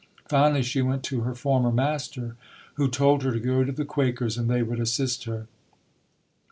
Finally 0.27 0.63
she 0.63 0.81
went 0.81 1.03
to 1.03 1.19
her 1.21 1.35
former 1.35 1.71
master, 1.71 2.35
who 2.73 2.87
told 2.89 3.21
her 3.21 3.31
to 3.31 3.39
go 3.39 3.63
to 3.63 3.71
the 3.71 3.85
Quakers 3.85 4.35
and 4.35 4.49
they 4.49 4.63
would 4.63 4.79
assist 4.79 5.25
her. 5.25 5.45